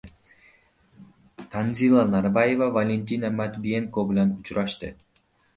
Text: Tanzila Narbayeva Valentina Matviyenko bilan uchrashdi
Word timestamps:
Tanzila 1.55 2.05
Narbayeva 2.13 2.71
Valentina 2.79 3.31
Matviyenko 3.43 4.07
bilan 4.15 4.37
uchrashdi 4.41 4.95